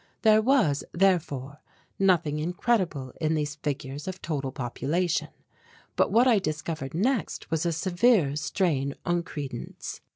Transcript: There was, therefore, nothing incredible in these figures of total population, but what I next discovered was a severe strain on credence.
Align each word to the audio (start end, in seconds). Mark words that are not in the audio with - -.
There 0.23 0.41
was, 0.41 0.83
therefore, 0.93 1.59
nothing 1.99 2.39
incredible 2.39 3.13
in 3.21 3.35
these 3.35 3.53
figures 3.53 4.07
of 4.07 4.19
total 4.19 4.51
population, 4.51 5.27
but 5.95 6.11
what 6.11 6.25
I 6.27 6.37
next 6.41 6.43
discovered 6.43 6.95
was 7.51 7.67
a 7.67 7.71
severe 7.71 8.35
strain 8.35 8.95
on 9.05 9.21
credence. 9.21 10.01